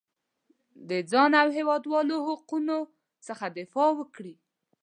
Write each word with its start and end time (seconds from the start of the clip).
د 0.89 0.91
ځان 1.11 1.31
او 1.41 1.47
هېوادوالو 1.57 2.15
حقونو 2.27 2.77
څخه 3.27 3.45
دفاع 3.59 3.89
وکړي. 3.99 4.35